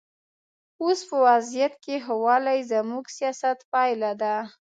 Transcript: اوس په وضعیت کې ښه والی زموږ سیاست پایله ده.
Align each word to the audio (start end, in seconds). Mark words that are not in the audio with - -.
اوس 0.83 0.99
په 1.09 1.15
وضعیت 1.27 1.73
کې 1.83 1.95
ښه 2.03 2.13
والی 2.23 2.59
زموږ 2.71 3.05
سیاست 3.17 3.59
پایله 3.71 4.11
ده. 4.21 4.35